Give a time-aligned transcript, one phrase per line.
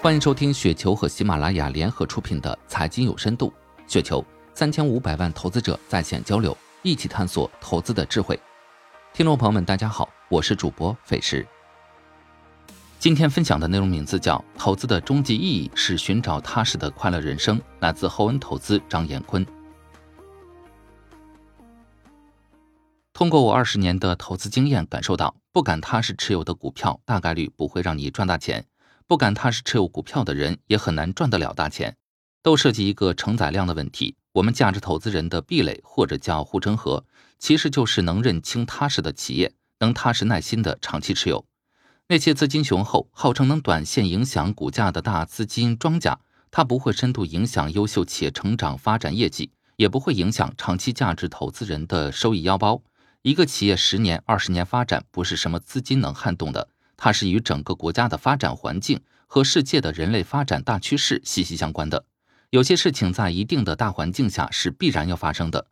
[0.00, 3.52] 欢迎收听雪球和喜马拉雅联合出品的《财经有深度》，
[3.92, 4.24] 雪球
[4.54, 8.38] 三千五百万投资者在线交流，一起探索投资的智慧。
[9.12, 11.44] 听众朋友们，大家好，我是主播费时。
[13.00, 19.44] 今天分享的内容名字叫《投资的终极意义是寻找踏实的快乐人生》，来自厚恩投资张延坤。
[23.12, 28.64] 通过我二十年的投资经验，感受到不敢踏实持有的股票，大概率不会让你赚大钱。
[29.08, 31.96] 不敢踏实持有股票的人，也很难赚得了大钱，
[32.42, 34.14] 都涉及一个承载量的问题。
[34.32, 37.02] 我们价值投资人的壁垒，或者叫护城河，
[37.38, 41.46] 其实就是能认清踏实的企业，能踏实耐心的长期持有。
[42.08, 52.82] 那些资金雄厚、号称能短线影响股价的大资金庄家，它不会深度影响优秀企业成长发展业绩，也不会影响长期价值投资人的收益腰包。
[53.22, 56.68] 一个企业十年、二十年发展，不是什么资金能撼动的。
[56.98, 62.04] 它是与整个国家的发展环境和世界的人类发展大趋势息息相关的。
[62.50, 65.68] 有些事情在一定的大环境下是必然要发生的，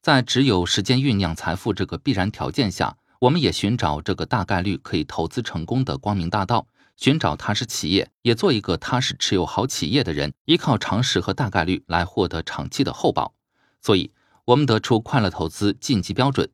[0.00, 13.34] 在只有时间酝酿财富这个必然条件下，我们也寻找这个大概率可以投资成功的光明大道，寻找踏实企业，也做一个踏实持有好企业的人，依靠常识和大概率来获得长期的厚报。
[13.82, 14.12] 所以，
[14.44, 16.48] 我们得出快乐投资晋级标准：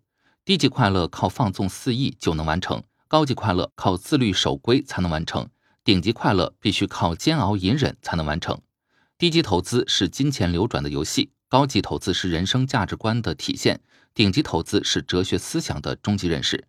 [0.44, 2.82] 低级快乐靠放纵肆意就能完成。
[3.08, 5.48] 高级快乐靠自律守规才能完成，
[5.84, 8.60] 顶级快乐必须靠煎熬隐忍才能完成。
[9.16, 13.80] 低级投资是金钱流转的游戏，高级投资是人生价值观的体现，
[14.12, 16.66] 顶级投资是哲学思想的终极认识。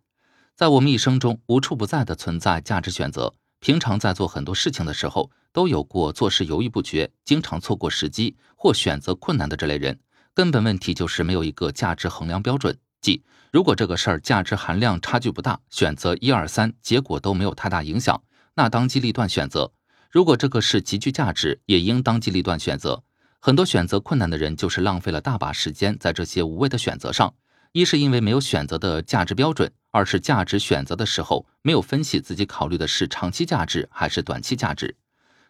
[0.54, 3.34] 在我们一生中，无处不在的存在价值选择。
[3.60, 9.98] 平常在做很多事情的时候，都有过做事犹豫不决、经常错过时机或选择困难的这类人。
[10.32, 12.78] 根本问题就是没有一个价值衡量标准。
[13.00, 18.22] 即如果这个事儿价值含量差距不大，选择一二三，结果都没有太大影响，
[18.54, 19.72] 那当机立断选择；
[20.10, 23.02] 如果这个事极具价值，也应当机立断选择。
[23.40, 27.32] 很多选择困难的人，就是浪费了大把时间在这些无谓的选择上。
[27.72, 34.96] 一是因为没有选择的价值标准，二是价值选择的时候没有分析自己考虑的是长期价值还是短期价值。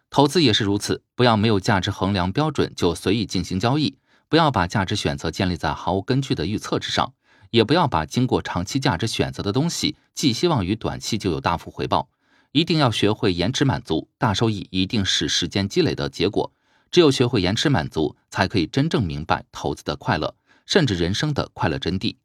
[0.09, 3.97] 投资也是如此，不要没有价值衡量标准就随意进行交易，
[4.27, 7.13] 不要把价值选择建立在毫无根据的预测之上。
[7.49, 12.09] 也不要把经过长期价值选择的东西寄希望于短期就有大幅回报，
[12.51, 16.51] 一定要学会延迟满足，大收益一定是时间积累的结果。
[16.91, 22.15] 只有学会延迟满足，才可以真正明白投资的快乐，甚至人生的快乐真谛。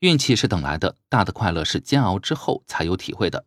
[0.00, 3.44] 运气是等来的，大的快乐是煎熬之后才有体会的。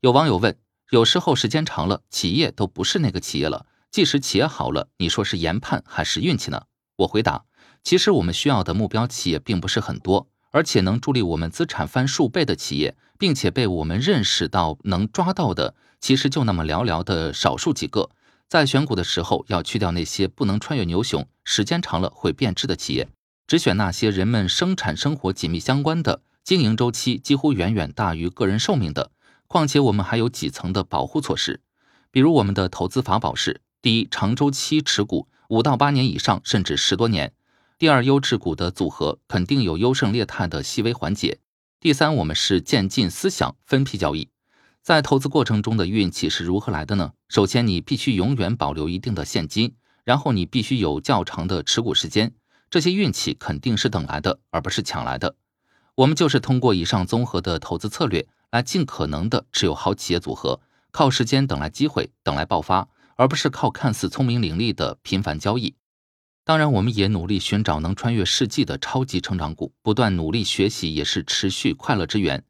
[0.00, 0.56] 有网友问：
[0.90, 6.62] 有时候时间长了，企业都不是那个企业了，即使企业好了，你说是研判还是运气呢？
[6.96, 7.44] 我回答：
[7.84, 10.28] 其实我们需要的目标企业并不是很多。
[10.58, 18.10] 而且能助力我们资产翻数倍的企业，并且被我们认识到能抓到的，其实就那么寥寥的少数几个。
[18.48, 23.06] 在选股的时候，要去掉那些不能穿越牛熊、时间长了会变质的企业，
[23.46, 29.12] 只选那些人们生产生活紧密相关的、经营周期几乎远远大于个人寿命的。
[29.46, 31.60] 况且我们还有几层的保护措施，
[32.10, 37.32] 比如我们的投资法宝是：第一，长周期持股，五到八年以上，甚至十多年。
[37.78, 41.38] 第二，优质股的组合肯定有优胜劣汰的细微环节。
[41.78, 44.28] 第三，我们是渐进思想，分批交易。
[44.82, 47.12] 在投资过程中的运气是如何来的呢？
[47.28, 52.34] 首先，你必须永远保留一定的现金，然后你必须有较长的持股时间。
[52.68, 55.36] 这些运气肯定是等来的，而不是抢来的。
[55.94, 65.76] 我们就是通过以上综合的投资策略，来尽可能的持有好企业组合，靠时间等来机会，等来爆发，而不是靠看似聪明伶俐的频繁交易。
[66.48, 72.42] 当然，我们也努力寻找能穿越世纪的超级成长股，不断努力学习也是持续快乐之源。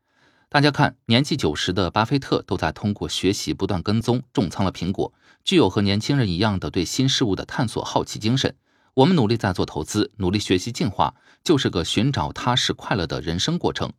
[0.48, 8.54] 大家看，年纪九十的巴菲特都在通过学习不断跟踪重仓了苹果，具有和年轻人一样的对新事物的探索好奇精神。
[8.94, 13.92] 我们努力在做投资，努力学习进化，就是个寻找踏实快乐的人生过程。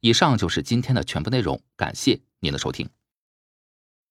[0.00, 2.88] 以上就是今天的全部内容，感谢您的收听。